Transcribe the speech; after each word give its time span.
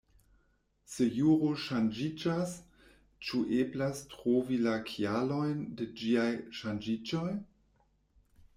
Se 0.93 1.05
juro 1.17 1.49
ŝanĝiĝas, 1.63 2.55
ĉu 3.27 3.41
eblas 3.59 4.01
trovi 4.15 4.59
la 4.69 4.75
kialojn 4.89 5.63
de 5.83 5.91
ĝiaj 6.01 6.29
ŝanĝiĝoj? 6.63 7.31